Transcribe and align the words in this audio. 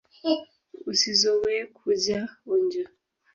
Usizowee 0.91 1.61
kuja 1.77 2.19
unju. 2.53 2.85